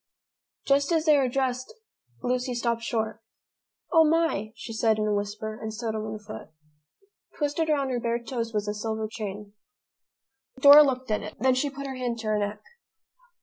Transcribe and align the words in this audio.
Just 0.65 0.91
as 0.91 1.05
they 1.05 1.15
were 1.15 1.29
dressed, 1.29 1.71
Lucy 2.23 2.55
stopped 2.55 2.81
short. 2.81 3.21
"O 3.91 4.03
my!" 4.03 4.51
she 4.55 4.73
said 4.73 4.97
in 4.97 5.05
a 5.05 5.13
whisper, 5.13 5.59
and 5.61 5.71
stood 5.71 5.93
on 5.93 6.03
one 6.03 6.17
foot. 6.17 6.49
Twisted 7.37 7.69
about 7.69 7.91
her 7.91 7.99
bare 7.99 8.17
toes 8.17 8.51
was 8.51 8.65
a 8.67 8.71
little 8.71 8.81
silver 8.81 9.07
chain. 9.07 9.53
Dora 10.59 10.81
looked 10.81 11.11
at 11.11 11.21
it. 11.21 11.35
Then 11.39 11.53
she 11.53 11.69
put 11.69 11.85
her 11.85 11.97
hand 11.97 12.17
to 12.17 12.27
her 12.29 12.39
neck. 12.39 12.63